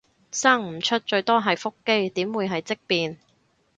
[0.31, 3.19] 生唔出最多係腹肌，點會係積便